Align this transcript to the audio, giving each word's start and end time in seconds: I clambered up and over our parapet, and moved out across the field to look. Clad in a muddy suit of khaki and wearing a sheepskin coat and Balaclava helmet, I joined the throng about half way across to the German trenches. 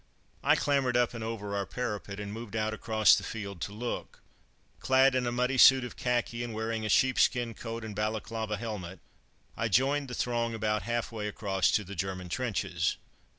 I 0.43 0.55
clambered 0.55 0.97
up 0.97 1.13
and 1.13 1.23
over 1.23 1.55
our 1.55 1.67
parapet, 1.67 2.19
and 2.19 2.33
moved 2.33 2.55
out 2.55 2.73
across 2.73 3.13
the 3.13 3.23
field 3.23 3.61
to 3.61 3.71
look. 3.71 4.19
Clad 4.79 5.13
in 5.13 5.27
a 5.27 5.31
muddy 5.31 5.59
suit 5.59 5.83
of 5.83 5.95
khaki 5.95 6.43
and 6.43 6.55
wearing 6.55 6.83
a 6.83 6.89
sheepskin 6.89 7.53
coat 7.53 7.85
and 7.85 7.95
Balaclava 7.95 8.57
helmet, 8.57 8.99
I 9.55 9.67
joined 9.67 10.07
the 10.07 10.15
throng 10.15 10.55
about 10.55 10.81
half 10.81 11.11
way 11.11 11.27
across 11.27 11.69
to 11.73 11.83
the 11.83 11.93
German 11.93 12.29
trenches. 12.29 12.97